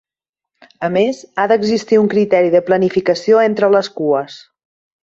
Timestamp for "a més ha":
0.87-1.45